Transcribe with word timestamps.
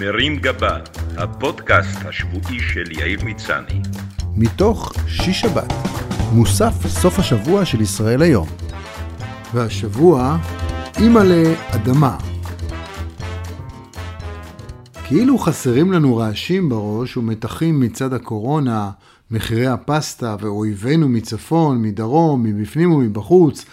מרים 0.00 0.36
גבה, 0.36 0.78
הפודקאסט 1.16 1.98
השבועי 2.04 2.60
של 2.60 2.92
יאיר 2.92 3.24
מצני. 3.24 3.80
מתוך 4.36 4.92
שיש 5.08 5.40
שבת, 5.40 5.72
מוסף 6.32 6.86
סוף 6.86 7.18
השבוע 7.18 7.64
של 7.64 7.80
ישראל 7.80 8.22
היום. 8.22 8.48
והשבוע, 9.54 10.38
אימא 10.98 11.18
לאדמה. 11.18 12.18
כאילו 15.04 15.38
חסרים 15.38 15.92
לנו 15.92 16.16
רעשים 16.16 16.68
בראש 16.68 17.16
ומתחים 17.16 17.80
מצד 17.80 18.12
הקורונה, 18.12 18.90
מחירי 19.30 19.66
הפסטה 19.66 20.36
ואויבינו 20.40 21.08
מצפון, 21.08 21.82
מדרום, 21.82 22.42
מבפנים 22.42 22.92
ומבחוץ, 22.92 23.64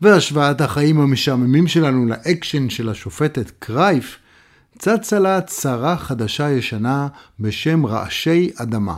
והשוואת 0.00 0.60
החיים 0.60 1.00
המשעממים 1.00 1.66
שלנו 1.66 2.06
לאקשן 2.06 2.70
של 2.70 2.88
השופטת 2.88 3.50
קרייף, 3.58 4.19
צצה 4.78 5.18
לה 5.18 5.40
צרה 5.40 5.96
חדשה 5.96 6.50
ישנה 6.50 7.08
בשם 7.40 7.86
רעשי 7.86 8.50
אדמה. 8.56 8.96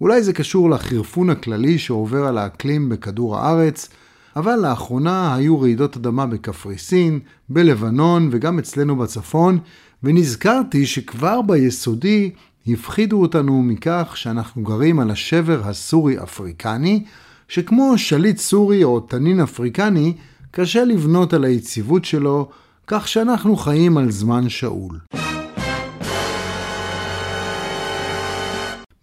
אולי 0.00 0.22
זה 0.22 0.32
קשור 0.32 0.70
לחרפון 0.70 1.30
הכללי 1.30 1.78
שעובר 1.78 2.26
על 2.26 2.38
האקלים 2.38 2.88
בכדור 2.88 3.36
הארץ, 3.36 3.88
אבל 4.36 4.56
לאחרונה 4.56 5.34
היו 5.34 5.60
רעידות 5.60 5.96
אדמה 5.96 6.26
בקפריסין, 6.26 7.20
בלבנון 7.48 8.28
וגם 8.32 8.58
אצלנו 8.58 8.96
בצפון, 8.96 9.58
ונזכרתי 10.02 10.86
שכבר 10.86 11.42
ביסודי 11.42 12.30
הפחידו 12.66 13.22
אותנו 13.22 13.62
מכך 13.62 14.12
שאנחנו 14.14 14.62
גרים 14.62 15.00
על 15.00 15.10
השבר 15.10 15.60
הסורי-אפריקני, 15.64 17.04
שכמו 17.48 17.98
שליט 17.98 18.38
סורי 18.38 18.84
או 18.84 19.00
תנין 19.00 19.40
אפריקני, 19.40 20.14
קשה 20.50 20.84
לבנות 20.84 21.32
על 21.32 21.44
היציבות 21.44 22.04
שלו, 22.04 22.48
כך 22.88 23.08
שאנחנו 23.08 23.56
חיים 23.56 23.98
על 23.98 24.10
זמן 24.10 24.48
שאול. 24.48 24.98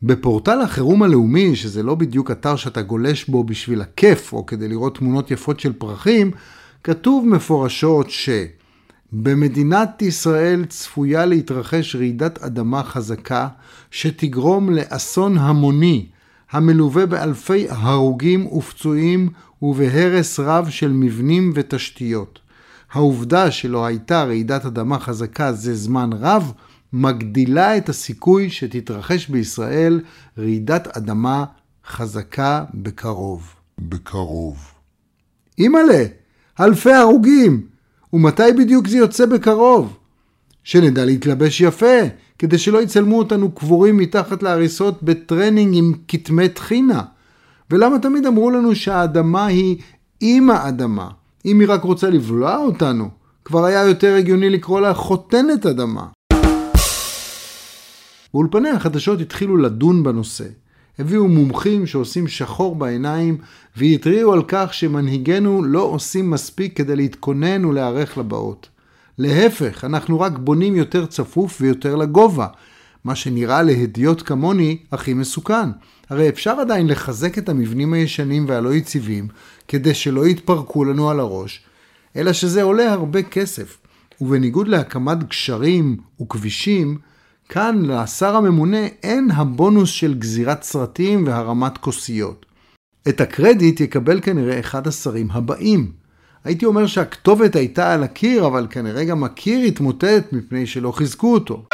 בפורטל 0.04 0.62
החירום 0.62 1.04
הלאומי, 1.04 1.56
שזה 1.56 1.84
לא 1.84 1.96
בדיוק 1.96 2.32
אתר 2.32 2.56
שאתה 2.56 2.82
גולש 2.82 3.26
בו 3.26 3.44
בשביל 3.44 3.82
הכיף 3.82 4.34
או 4.34 4.46
כדי 4.46 4.68
לראות 4.68 4.98
תמונות 4.98 5.32
יפות 5.32 5.60
של 5.60 5.74
פרחים, 5.74 6.32
כתוב 6.84 7.28
מפורשות 7.28 8.10
ש... 8.10 8.30
במדינת 9.16 10.02
ישראל 10.02 10.66
צפויה 10.66 11.26
להתרחש 11.26 11.96
רעידת 11.96 12.44
אדמה 12.44 12.84
חזקה 12.84 13.48
שתגרום 13.92 14.70
לאסון 14.70 15.38
המוני 15.38 16.06
המלווה 16.52 17.06
באלפי 17.06 17.66
הרוגים 17.70 18.48
ופצועים 18.48 19.30
ובהרס 19.62 20.40
רב 20.40 20.70
של 20.70 20.92
מבנים 20.92 21.52
ותשתיות. 21.56 22.43
העובדה 22.94 23.52
שלא 23.52 23.86
הייתה 23.86 24.24
רעידת 24.24 24.66
אדמה 24.66 25.00
חזקה 25.00 25.54
זה 25.54 25.76
זמן 25.76 26.10
רב, 26.14 26.54
מגדילה 26.94 27.78
את 27.78 27.90
הסיכוי 27.90 28.50
שתתרחש 28.50 29.28
בישראל 29.28 30.02
רעידת 30.38 30.98
אדמה 30.98 31.46
חזקה 31.88 32.64
בקרוב. 32.74 33.56
בקרוב. 33.80 34.58
אימא'לה, 35.60 36.06
אלפי 36.60 36.92
הרוגים! 36.92 37.62
ומתי 38.14 38.52
בדיוק 38.58 38.88
זה 38.88 38.98
יוצא 38.98 39.26
בקרוב? 39.26 39.98
שנדע 40.64 41.06
להתלבש 41.06 41.62
יפה, 41.62 42.00
כדי 42.40 42.58
שלא 42.58 42.82
יצלמו 42.82 43.18
אותנו 43.18 43.52
קבורים 43.52 43.98
מתחת 43.98 44.44
להריסות 44.44 45.04
בטרנינג 45.04 45.78
עם 45.78 45.94
כתמי 46.08 46.50
טחינה. 46.50 47.02
ולמה 47.72 48.00
תמיד 48.00 48.26
אמרו 48.26 48.52
לנו 48.52 48.76
שהאדמה 48.76 49.46
היא 49.46 49.78
אימא 50.22 50.68
אדמה? 50.68 51.10
אם 51.46 51.60
היא 51.60 51.68
רק 51.72 51.84
רוצה 51.84 52.10
לבלוע 52.10 52.58
אותנו, 52.58 53.10
כבר 53.46 53.66
היה 53.66 53.84
יותר 53.88 54.16
הגיוני 54.16 54.50
לקרוא 54.50 54.82
לה 54.82 54.94
חותנת 54.94 55.66
אדמה. 55.66 56.06
באולפני 58.34 58.70
החדשות 58.70 59.22
התחילו 59.22 59.58
לדון 59.58 60.04
בנושא. 60.04 60.46
הביאו 61.00 61.28
מומחים 61.28 61.88
שעושים 61.88 62.28
שחור 62.28 62.76
בעיניים 62.76 63.38
והתריעו 63.78 64.34
על 64.34 64.42
כך 64.48 64.74
שמנהיגינו 64.74 65.64
לא 65.64 65.82
עושים 65.82 66.30
מספיק 66.32 66.78
כדי 66.78 66.96
להתכונן 66.96 67.66
ולהיערך 67.66 68.18
לבאות. 68.18 68.70
להפך, 69.18 69.84
אנחנו 69.84 70.20
רק 70.20 70.38
בונים 70.38 70.76
יותר 70.76 71.06
צפוף 71.06 71.58
ויותר 71.62 71.96
לגובה, 71.96 72.48
מה 73.06 73.16
שנראה 73.16 73.62
להדיוט 73.62 74.24
כמוני 74.26 74.78
הכי 74.92 75.14
מסוכן. 75.14 75.70
הרי 76.10 76.30
אפשר 76.30 76.52
עדיין 76.52 76.88
לחזק 76.88 77.38
את 77.38 77.50
המבנים 77.50 77.94
הישנים 77.94 78.46
והלא 78.48 78.74
יציבים 78.74 79.28
כדי 79.68 79.94
שלא 79.94 80.28
יתפרקו 80.28 80.86
לנו 80.86 81.10
על 81.10 81.20
הראש, 81.20 81.64
אלא 82.16 82.34
שזה 82.34 82.64
עולה 82.64 82.94
הרבה 82.94 83.24
כסף. 83.24 83.78
ובניגוד 84.22 84.68
להקמת 84.68 85.24
גשרים 85.24 85.98
וכבישים, 86.22 86.98
כאן 87.50 87.86
לשר 87.86 88.36
הממונה 88.36 88.86
אין 89.04 89.32
הבונוס 89.32 89.90
של 89.90 90.14
גזירת 90.14 90.64
סרטים 90.64 91.28
והרמת 91.28 91.78
כוסיות. 91.78 92.46
את 93.10 93.22
הקרדיט 93.22 93.80
יקבל 93.80 94.20
כנראה 94.22 94.60
אחד 94.60 94.88
השרים 94.88 95.28
הבאים. 95.32 95.92
הייתי 96.44 96.66
אומר 96.66 96.88
שהכתובת 96.88 97.56
הייתה 97.56 97.94
על 97.94 98.04
הקיר, 98.04 98.48
אבל 98.48 98.68
כנראה 98.70 99.04
גם 99.04 99.24
הקיר 99.24 99.60
התמוטט 99.60 100.34
מפני 100.34 100.68
שלא 100.68 100.92
חיזקו 100.92 101.34
אותו. 101.34 101.66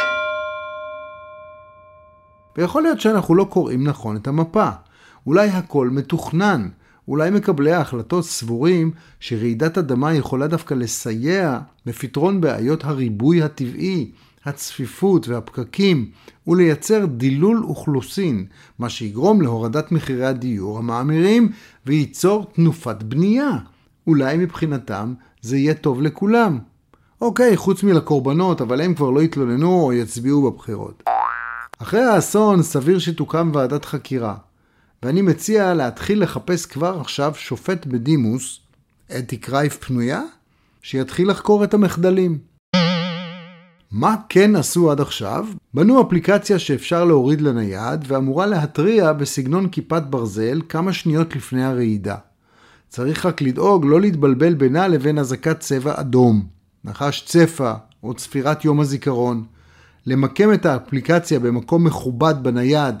ויכול 2.56 2.82
להיות 2.82 3.00
שאנחנו 3.00 3.34
לא 3.34 3.44
קוראים 3.44 3.84
נכון 3.84 4.16
את 4.16 4.26
המפה. 4.26 4.68
אולי 5.26 5.48
הכל 5.48 5.88
מתוכנן. 5.90 6.68
אולי 7.08 7.30
מקבלי 7.30 7.72
ההחלטות 7.72 8.24
סבורים 8.24 8.90
שרעידת 9.20 9.78
אדמה 9.78 10.14
יכולה 10.14 10.46
דווקא 10.46 10.74
לסייע 10.74 11.58
בפתרון 11.86 12.40
בעיות 12.40 12.84
הריבוי 12.84 13.42
הטבעי, 13.42 14.10
הצפיפות 14.44 15.28
והפקקים, 15.28 16.10
ולייצר 16.46 17.06
דילול 17.06 17.64
אוכלוסין, 17.64 18.46
מה 18.78 18.88
שיגרום 18.88 19.42
להורדת 19.42 19.92
מחירי 19.92 20.26
הדיור 20.26 20.78
המאמירים 20.78 21.52
וייצור 21.86 22.46
תנופת 22.52 23.02
בנייה. 23.02 23.50
אולי 24.06 24.36
מבחינתם 24.36 25.14
זה 25.40 25.56
יהיה 25.56 25.74
טוב 25.74 26.02
לכולם. 26.02 26.58
אוקיי, 27.20 27.56
חוץ 27.56 27.82
מלקורבנות, 27.82 28.60
אבל 28.60 28.80
הם 28.80 28.94
כבר 28.94 29.10
לא 29.10 29.22
יתלוננו 29.22 29.82
או 29.82 29.92
יצביעו 29.92 30.50
בבחירות. 30.50 31.02
אחרי 31.82 32.00
האסון 32.00 32.62
סביר 32.62 32.98
שתוקם 32.98 33.50
ועדת 33.54 33.84
חקירה, 33.84 34.34
ואני 35.02 35.22
מציע 35.22 35.74
להתחיל 35.74 36.22
לחפש 36.22 36.66
כבר 36.66 37.00
עכשיו 37.00 37.32
שופט 37.34 37.86
בדימוס, 37.86 38.60
אתי 39.18 39.36
קרייף 39.36 39.76
פנויה, 39.76 40.22
שיתחיל 40.82 41.30
לחקור 41.30 41.64
את 41.64 41.74
המחדלים. 41.74 42.38
מה 43.90 44.16
כן 44.28 44.56
עשו 44.56 44.90
עד 44.90 45.00
עכשיו? 45.00 45.46
בנו 45.74 46.02
אפליקציה 46.02 46.58
שאפשר 46.58 47.04
להוריד 47.04 47.40
לנייד 47.40 48.04
ואמורה 48.06 48.46
להתריע 48.46 49.12
בסגנון 49.12 49.68
כיפת 49.68 50.02
ברזל 50.10 50.60
כמה 50.68 50.92
שניות 50.92 51.36
לפני 51.36 51.64
הרעידה. 51.64 52.16
צריך 52.88 53.26
רק 53.26 53.42
לדאוג 53.42 53.86
לא 53.86 54.00
להתבלבל 54.00 54.54
בינה 54.54 54.88
לבין 54.88 55.18
אזעקת 55.18 55.60
צבע 55.60 56.00
אדום, 56.00 56.46
נחש 56.84 57.24
צפה 57.26 57.72
או 58.02 58.14
צפירת 58.14 58.64
יום 58.64 58.80
הזיכרון. 58.80 59.44
למקם 60.06 60.52
את 60.52 60.66
האפליקציה 60.66 61.38
במקום 61.38 61.84
מכובד 61.84 62.34
בנייד 62.42 62.94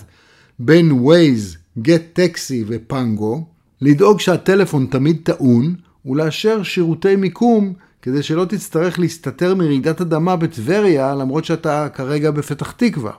בין 0.58 0.90
Waze, 0.90 1.56
Get 1.78 2.18
Taxi 2.18 2.64
ופנגו, 2.66 3.44
לדאוג 3.80 4.20
שהטלפון 4.20 4.86
תמיד 4.90 5.20
טעון 5.22 5.74
ולאשר 6.06 6.62
שירותי 6.62 7.16
מיקום 7.16 7.72
כדי 8.02 8.22
שלא 8.22 8.44
תצטרך 8.44 8.98
להסתתר 8.98 9.54
מרעידת 9.54 10.00
אדמה 10.00 10.36
בטבריה 10.36 11.14
למרות 11.14 11.44
שאתה 11.44 11.88
כרגע 11.94 12.30
בפתח 12.30 12.70
תקווה. 12.70 13.12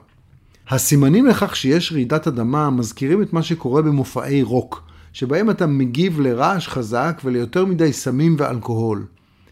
הסימנים 0.68 1.26
לכך 1.26 1.56
שיש 1.56 1.92
רעידת 1.92 2.26
אדמה 2.26 2.70
מזכירים 2.70 3.22
את 3.22 3.32
מה 3.32 3.42
שקורה 3.42 3.82
במופעי 3.82 4.42
רוק, 4.42 4.82
שבהם 5.12 5.50
אתה 5.50 5.66
מגיב 5.66 6.20
לרעש 6.20 6.68
חזק 6.68 7.20
וליותר 7.24 7.64
מדי 7.64 7.92
סמים 7.92 8.36
ואלכוהול. 8.38 9.06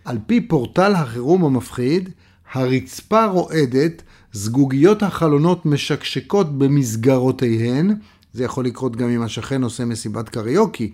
על 0.05 0.19
פי 0.27 0.41
פורטל 0.41 0.93
החירום 0.95 1.45
המפחיד, 1.45 2.11
הרצפה 2.53 3.27
רועדת, 3.27 4.03
זגוגיות 4.33 5.03
החלונות 5.03 5.67
משקשקות 5.67 6.59
במסגרותיהן, 6.59 7.95
זה 8.33 8.45
יכול 8.45 8.65
לקרות 8.65 8.97
גם 8.97 9.09
אם 9.09 9.23
השכן 9.23 9.63
עושה 9.63 9.85
מסיבת 9.85 10.29
קריוקי, 10.29 10.93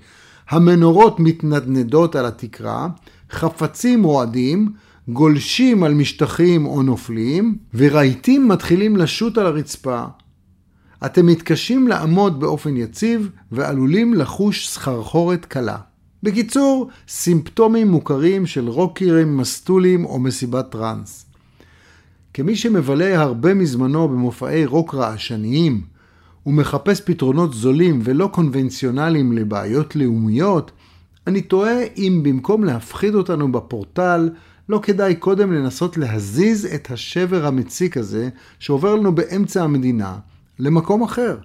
המנורות 0.48 1.20
מתנדנדות 1.20 2.16
על 2.16 2.26
התקרה, 2.26 2.88
חפצים 3.30 4.04
רועדים, 4.04 4.72
גולשים 5.08 5.82
על 5.82 5.94
משטחים 5.94 6.66
או 6.66 6.82
נופלים, 6.82 7.58
ורהיטים 7.74 8.48
מתחילים 8.48 8.96
לשוט 8.96 9.38
על 9.38 9.46
הרצפה. 9.46 10.04
אתם 11.06 11.26
מתקשים 11.26 11.88
לעמוד 11.88 12.40
באופן 12.40 12.76
יציב 12.76 13.30
ועלולים 13.52 14.14
לחוש 14.14 14.68
סחרחורת 14.68 15.44
קלה. 15.44 15.76
בקיצור, 16.22 16.90
סימפטומים 17.08 17.88
מוכרים 17.88 18.46
של 18.46 18.68
רוקרים, 18.68 19.36
מסטולים 19.36 20.04
או 20.04 20.18
מסיבת 20.18 20.70
טראנס. 20.70 21.25
כמי 22.36 22.56
שמבלה 22.56 23.22
הרבה 23.22 23.54
מזמנו 23.54 24.08
במופעי 24.08 24.66
רוק 24.66 24.94
רעשניים 24.94 25.80
ומחפש 26.46 27.00
פתרונות 27.00 27.54
זולים 27.54 28.00
ולא 28.04 28.30
קונבנציונליים 28.32 29.32
לבעיות 29.32 29.96
לאומיות, 29.96 30.70
אני 31.26 31.40
תוהה 31.40 31.78
אם 31.96 32.20
במקום 32.22 32.64
להפחיד 32.64 33.14
אותנו 33.14 33.52
בפורטל, 33.52 34.30
לא 34.68 34.80
כדאי 34.82 35.14
קודם 35.14 35.52
לנסות 35.52 35.96
להזיז 35.96 36.66
את 36.74 36.90
השבר 36.90 37.46
המציק 37.46 37.96
הזה, 37.96 38.28
שעובר 38.58 38.94
לנו 38.94 39.14
באמצע 39.14 39.62
המדינה, 39.62 40.18
למקום 40.58 41.02
אחר. 41.02 41.38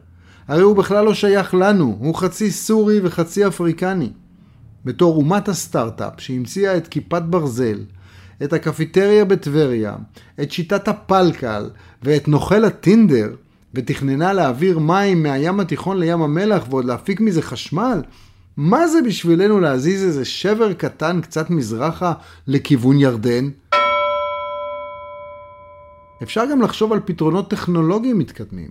הרי 0.48 0.62
הוא 0.62 0.76
בכלל 0.76 1.06
לא 1.06 1.14
שייך 1.14 1.54
לנו, 1.54 1.98
הוא 2.00 2.16
חצי 2.16 2.52
סורי 2.52 3.00
וחצי 3.04 3.48
אפריקני. 3.48 4.10
בתור 4.86 5.16
אומת 5.16 5.50
הסטארט-אפ 5.50 6.14
שהמציאה 6.18 6.78
את 6.78 6.88
כיפת 6.88 7.22
ברזל, 7.22 7.80
את 8.44 8.54
הקפיטריה 8.54 9.26
בטבריה, 9.26 9.96
את 10.42 10.52
שיטת 10.52 10.88
הפלקל 10.88 11.70
ואת 12.04 12.28
נוכל 12.28 12.66
הטינדר, 12.66 13.36
ותכננה 13.74 14.34
להעביר 14.34 14.80
מים 14.80 15.24
מהים 15.24 15.60
התיכון 15.60 16.00
לים 16.00 16.22
המלח 16.22 16.64
ועוד 16.70 16.86
להפיק 16.86 17.22
מזה 17.22 17.42
חשמל, 17.42 18.02
מה 18.58 18.88
זה 18.88 19.02
בשבילנו 19.02 19.60
להזיז 19.60 20.04
איזה 20.04 20.26
שבר 20.26 20.74
קטן 20.74 21.22
קצת 21.22 21.50
מזרחה 21.50 22.14
לכיוון 22.48 23.00
ירדן? 23.00 23.50
אפשר 26.24 26.44
גם 26.52 26.62
לחשוב 26.62 26.94
על 26.94 27.00
פתרונות 27.06 27.50
טכנולוגיים 27.50 28.18
מתקדמים. 28.18 28.70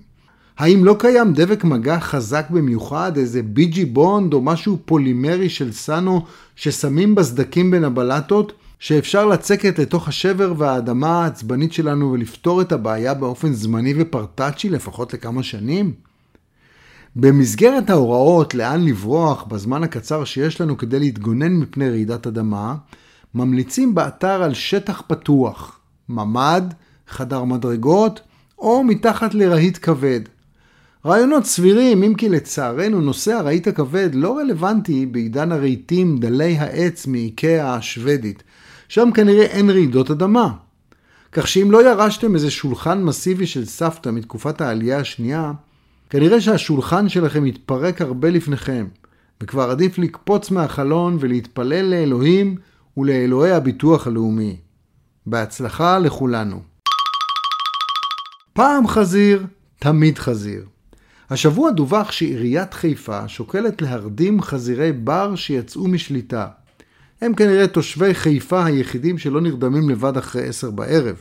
האם 0.59 0.85
לא 0.85 0.97
קיים 0.99 1.33
דבק 1.33 1.65
מגע 1.65 2.01
חזק 2.01 2.51
במיוחד, 2.51 3.17
איזה 3.17 3.43
ביג'י 3.43 3.85
בונד 3.85 4.33
או 4.33 4.41
משהו 4.41 4.79
פולימרי 4.85 5.49
של 5.49 5.73
סאנו 5.73 6.25
ששמים 6.57 7.15
בסדקים 7.15 7.71
בין 7.71 7.85
הבלטות, 7.85 8.53
שאפשר 8.81 9.27
לצקת 9.27 9.79
לתוך 9.79 10.09
השבר 10.09 10.55
והאדמה 10.57 11.25
העצבנית 11.25 11.73
שלנו 11.73 12.13
ולפתור 12.13 12.61
את 12.61 12.73
הבעיה 12.73 13.15
באופן 13.15 13.53
זמני 13.53 13.95
ופרטאצ'י 13.99 14.69
לפחות 14.69 15.15
לכמה 15.15 15.43
שנים? 15.43 15.93
במסגרת 17.17 17.91
ההוראות 17.91 18.55
לאן 18.55 18.85
לברוח 18.85 19.43
בזמן 19.43 19.83
הקצר 19.83 20.25
שיש 20.25 20.61
לנו 20.61 20.79
כדי 20.79 20.99
להתגונן 20.99 21.53
מפני 21.53 21.91
רעידת 21.91 22.27
אדמה, 22.27 22.75
ממליצים 23.35 23.95
באתר 23.95 24.43
על 24.43 24.55
שטח 24.55 25.03
פתוח, 25.07 25.81
ממ"ד, 26.09 26.63
חדר 27.09 27.45
מדרגות 27.45 28.21
או 28.59 28.85
מתחת 28.85 29.35
לרהיט 29.35 29.79
כבד. 29.83 30.21
רעיונות 31.07 31.45
סבירים, 31.45 32.03
אם 32.03 32.15
כי 32.15 32.29
לצערנו 32.29 33.01
נושא 33.01 33.33
הרהיט 33.33 33.69
הכבד 33.69 34.11
לא 34.13 34.39
רלוונטי 34.39 35.07
בעידן 35.07 35.53
הרהיטים 35.53 36.19
דלי 36.19 36.59
העץ 36.59 37.07
מאיקאה 37.07 37.75
השוודית, 37.75 38.43
שם 38.91 39.11
כנראה 39.15 39.45
אין 39.45 39.71
רעידות 39.71 40.11
אדמה. 40.11 40.53
כך 41.33 41.49
שאם 41.49 41.71
לא 41.71 41.91
ירשתם 41.91 42.35
איזה 42.35 42.51
שולחן 42.51 43.03
מסיבי 43.03 43.47
של 43.47 43.65
סבתא 43.65 44.09
מתקופת 44.09 44.61
העלייה 44.61 44.99
השנייה, 44.99 45.53
כנראה 46.11 46.41
שהשולחן 46.41 47.09
שלכם 47.09 47.47
יתפרק 47.47 48.01
הרבה 48.01 48.31
לפניכם, 48.31 48.87
וכבר 49.41 49.71
עדיף 49.71 49.99
לקפוץ 49.99 50.51
מהחלון 50.51 51.17
ולהתפלל 51.21 51.85
לאלוהים 51.85 52.57
ולאלוהי 52.97 53.53
הביטוח 53.53 54.07
הלאומי. 54.07 54.57
בהצלחה 55.27 55.99
לכולנו. 55.99 56.63
פעם 58.53 58.89
חזיר, 58.89 59.47
תמיד 59.79 60.19
חזיר. 60.19 60.65
השבוע 61.31 61.71
דווח 61.71 62.13
שעיריית 62.13 62.75
חיפה 62.75 63.29
שוקלת 63.29 63.83
להרדים 63.83 64.43
חזירי 64.43 64.93
בר 64.93 65.37
שיצאו 65.37 65.89
משליטה. 65.89 66.49
הם 67.21 67.35
כנראה 67.35 67.67
תושבי 67.67 68.15
חיפה 68.15 68.65
היחידים 68.65 69.19
שלא 69.19 69.41
נרדמים 69.41 69.91
לבד 69.91 70.17
אחרי 70.17 70.49
עשר 70.49 70.71
בערב. 70.71 71.21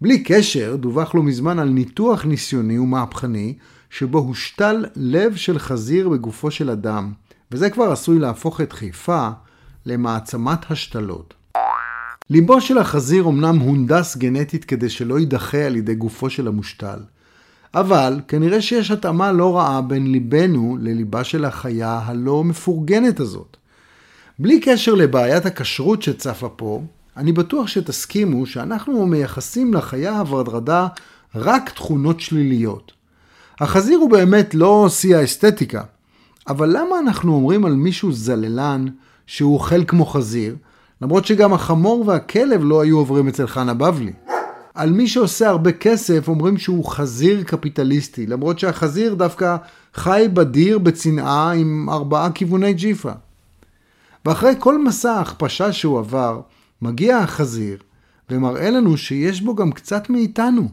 בלי 0.00 0.22
קשר, 0.22 0.76
דווח 0.76 1.14
לא 1.14 1.22
מזמן 1.22 1.58
על 1.58 1.68
ניתוח 1.68 2.24
ניסיוני 2.24 2.78
ומהפכני 2.78 3.54
שבו 3.90 4.18
הושתל 4.18 4.84
לב 4.96 5.36
של 5.36 5.58
חזיר 5.58 6.08
בגופו 6.08 6.50
של 6.50 6.70
אדם, 6.70 7.12
וזה 7.52 7.70
כבר 7.70 7.92
עשוי 7.92 8.18
להפוך 8.18 8.60
את 8.60 8.72
חיפה 8.72 9.28
למעצמת 9.86 10.70
השתלות. 10.70 11.34
ליבו 12.30 12.60
של 12.60 12.78
החזיר 12.78 13.28
אמנם 13.28 13.58
הונדס 13.58 14.16
גנטית 14.16 14.64
כדי 14.64 14.88
שלא 14.88 15.18
יידחה 15.18 15.64
על 15.64 15.76
ידי 15.76 15.94
גופו 15.94 16.30
של 16.30 16.48
המושתל, 16.48 16.98
אבל 17.74 18.20
כנראה 18.28 18.62
שיש 18.62 18.90
התאמה 18.90 19.32
לא 19.32 19.56
רעה 19.56 19.82
בין 19.82 20.12
ליבנו 20.12 20.78
לליבה 20.80 21.24
של 21.24 21.44
החיה 21.44 22.00
הלא 22.04 22.44
מפורגנת 22.44 23.20
הזאת. 23.20 23.56
בלי 24.38 24.60
קשר 24.60 24.94
לבעיית 24.94 25.46
הכשרות 25.46 26.02
שצפה 26.02 26.48
פה, 26.48 26.82
אני 27.16 27.32
בטוח 27.32 27.66
שתסכימו 27.66 28.46
שאנחנו 28.46 29.06
מייחסים 29.06 29.74
לחיה 29.74 30.18
הוורדרדה 30.18 30.86
רק 31.34 31.70
תכונות 31.70 32.20
שליליות. 32.20 32.92
החזיר 33.60 33.98
הוא 33.98 34.10
באמת 34.10 34.54
לא 34.54 34.86
שיא 34.90 35.16
האסתטיקה, 35.16 35.82
אבל 36.48 36.68
למה 36.76 36.98
אנחנו 36.98 37.34
אומרים 37.34 37.64
על 37.64 37.74
מישהו 37.74 38.12
זללן 38.12 38.86
שהוא 39.26 39.54
אוכל 39.54 39.84
כמו 39.84 40.06
חזיר, 40.06 40.56
למרות 41.00 41.24
שגם 41.24 41.54
החמור 41.54 42.08
והכלב 42.08 42.60
לא 42.64 42.80
היו 42.80 42.98
עוברים 42.98 43.28
אצל 43.28 43.46
חנה 43.46 43.74
בבלי? 43.74 44.12
על 44.74 44.90
מי 44.90 45.08
שעושה 45.08 45.48
הרבה 45.48 45.72
כסף 45.72 46.28
אומרים 46.28 46.58
שהוא 46.58 46.84
חזיר 46.84 47.42
קפיטליסטי, 47.42 48.26
למרות 48.26 48.58
שהחזיר 48.58 49.14
דווקא 49.14 49.56
חי 49.94 50.26
בדיר 50.32 50.78
בצנעה 50.78 51.52
עם 51.52 51.90
ארבעה 51.90 52.32
כיווני 52.32 52.72
ג'יפה. 52.72 53.12
ואחרי 54.26 54.54
כל 54.58 54.84
מסע 54.84 55.12
ההכפשה 55.12 55.72
שהוא 55.72 55.98
עבר, 55.98 56.40
מגיע 56.82 57.18
החזיר 57.18 57.78
ומראה 58.30 58.70
לנו 58.70 58.96
שיש 58.96 59.40
בו 59.40 59.54
גם 59.54 59.72
קצת 59.72 60.10
מאיתנו, 60.10 60.68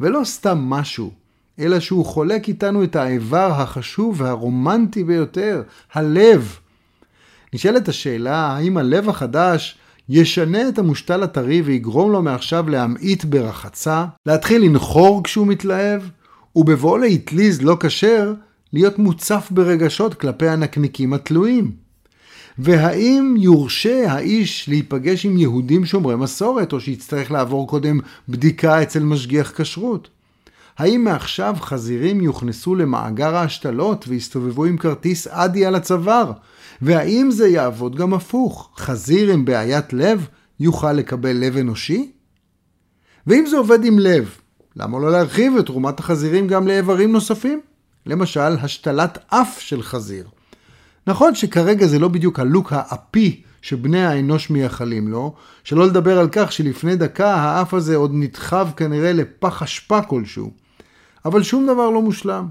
ולא 0.00 0.20
סתם 0.24 0.58
משהו, 0.58 1.10
אלא 1.58 1.80
שהוא 1.80 2.04
חולק 2.04 2.48
איתנו 2.48 2.84
את 2.84 2.96
האיבר 2.96 3.52
החשוב 3.52 4.20
והרומנטי 4.20 5.04
ביותר, 5.04 5.62
הלב. 5.92 6.58
נשאלת 7.54 7.88
השאלה 7.88 8.36
האם 8.36 8.76
הלב 8.76 9.08
החדש 9.08 9.78
ישנה 10.08 10.68
את 10.68 10.78
המושתל 10.78 11.22
הטרי 11.22 11.62
ויגרום 11.62 12.12
לו 12.12 12.22
מעכשיו 12.22 12.68
להמעיט 12.68 13.24
ברחצה, 13.24 14.04
להתחיל 14.26 14.64
לנחור 14.64 15.24
כשהוא 15.24 15.46
מתלהב, 15.46 16.02
ובבואו 16.56 16.98
לאטליז 16.98 17.62
לא 17.62 17.76
כשר, 17.80 18.34
להיות 18.72 18.98
מוצף 18.98 19.48
ברגשות 19.50 20.14
כלפי 20.14 20.48
הנקניקים 20.48 21.12
התלויים. 21.12 21.72
והאם 22.62 23.34
יורשה 23.38 24.12
האיש 24.12 24.68
להיפגש 24.68 25.26
עם 25.26 25.36
יהודים 25.36 25.84
שומרי 25.84 26.16
מסורת, 26.16 26.72
או 26.72 26.80
שיצטרך 26.80 27.30
לעבור 27.30 27.68
קודם 27.68 28.00
בדיקה 28.28 28.82
אצל 28.82 29.02
משגיח 29.02 29.52
כשרות? 29.60 30.08
האם 30.78 31.04
מעכשיו 31.04 31.56
חזירים 31.60 32.20
יוכנסו 32.20 32.74
למאגר 32.74 33.36
ההשתלות 33.36 34.04
ויסתובבו 34.08 34.64
עם 34.64 34.76
כרטיס 34.76 35.26
אדי 35.26 35.66
על 35.66 35.74
הצוואר? 35.74 36.32
והאם 36.82 37.30
זה 37.30 37.48
יעבוד 37.48 37.96
גם 37.96 38.14
הפוך? 38.14 38.70
חזיר 38.76 39.32
עם 39.32 39.44
בעיית 39.44 39.92
לב 39.92 40.26
יוכל 40.60 40.92
לקבל 40.92 41.36
לב 41.36 41.56
אנושי? 41.56 42.12
ואם 43.26 43.44
זה 43.46 43.56
עובד 43.56 43.84
עם 43.84 43.98
לב, 43.98 44.30
למה 44.76 44.98
לא 44.98 45.10
להרחיב 45.10 45.56
את 45.56 45.66
תרומת 45.66 46.00
החזירים 46.00 46.48
גם 46.48 46.66
לאיברים 46.66 47.12
נוספים? 47.12 47.60
למשל, 48.06 48.40
השתלת 48.40 49.18
אף 49.28 49.60
של 49.60 49.82
חזיר. 49.82 50.39
נכון 51.06 51.34
שכרגע 51.34 51.86
זה 51.86 51.98
לא 51.98 52.08
בדיוק 52.08 52.40
הלוק 52.40 52.72
האפי 52.72 53.42
שבני 53.62 54.04
האנוש 54.04 54.50
מייחלים 54.50 55.08
לו, 55.08 55.34
שלא 55.64 55.86
לדבר 55.86 56.18
על 56.18 56.28
כך 56.32 56.52
שלפני 56.52 56.96
דקה 56.96 57.34
האף 57.34 57.74
הזה 57.74 57.96
עוד 57.96 58.10
נדחב 58.14 58.68
כנראה 58.76 59.12
לפח 59.12 59.62
אשפה 59.62 60.02
כלשהו. 60.02 60.50
אבל 61.24 61.42
שום 61.42 61.66
דבר 61.66 61.90
לא 61.90 62.02
מושלם. 62.02 62.48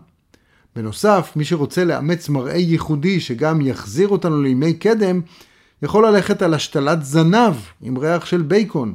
בנוסף, 0.75 1.32
מי 1.36 1.46
שרוצה 1.46 1.84
לאמץ 1.84 2.29
מראה 2.29 2.58
ייחודי 2.58 3.20
שגם 3.20 3.62
יחזיר 3.62 4.08
אותנו 4.08 4.41
לימי 4.41 4.74
קדם, 4.74 5.22
יכול 5.82 6.08
ללכת 6.08 6.41
על 6.41 6.53
השתלת 6.53 7.06
זנב 7.06 7.56
עם 7.82 7.98
ריח 7.98 8.25
של 8.25 8.41
בייקון. 8.41 8.94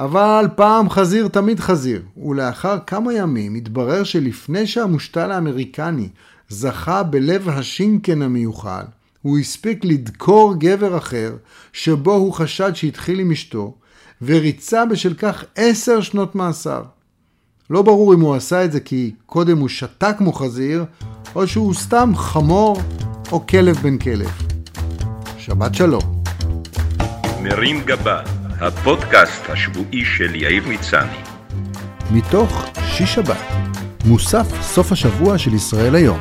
אבל 0.00 0.48
פעם 0.56 0.90
חזיר 0.90 1.28
תמיד 1.28 1.60
חזיר, 1.60 2.02
ולאחר 2.26 2.78
כמה 2.86 3.14
ימים 3.14 3.54
התברר 3.54 4.04
שלפני 4.04 4.66
שהמושתל 4.66 5.32
האמריקני 5.32 6.08
זכה 6.48 7.02
בלב 7.02 7.48
השינקן 7.48 8.22
המיוחד, 8.22 8.84
הוא 9.22 9.38
הספיק 9.38 9.84
לדקור 9.84 10.54
גבר 10.58 10.98
אחר, 10.98 11.36
שבו 11.72 12.14
הוא 12.14 12.32
חשד 12.32 12.74
שהתחיל 12.74 13.18
עם 13.18 13.30
אשתו, 13.30 13.74
וריצה 14.22 14.86
בשל 14.86 15.14
כך 15.14 15.44
עשר 15.56 16.00
שנות 16.00 16.34
מאסר. 16.34 16.82
לא 17.70 17.82
ברור 17.82 18.14
אם 18.14 18.20
הוא 18.20 18.34
עשה 18.34 18.64
את 18.64 18.72
זה 18.72 18.80
כי 18.80 19.14
קודם 19.26 19.58
הוא 19.58 19.68
שתה 19.68 20.12
כמו 20.12 20.32
חזיר, 20.32 20.84
או 21.34 21.46
שהוא 21.46 21.74
סתם 21.74 22.12
חמור 22.16 22.80
או 23.32 23.46
כלב 23.46 23.76
בן 23.76 23.98
כלב. 23.98 24.30
שבת 25.38 25.74
שלום. 25.74 26.22
מרים 27.42 27.80
גבה, 27.84 28.39
הפודקאסט 28.60 29.50
השבועי 29.50 30.04
של 30.04 30.34
יאיר 30.34 30.62
מצני. 30.68 31.16
מתוך 32.10 32.70
שיש 32.86 33.14
שבת, 33.14 33.36
מוסף 34.04 34.62
סוף 34.62 34.92
השבוע 34.92 35.38
של 35.38 35.54
ישראל 35.54 35.94
היום. 35.94 36.20